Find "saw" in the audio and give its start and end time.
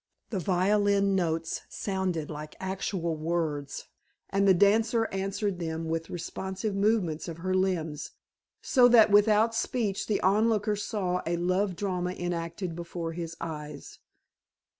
10.75-11.21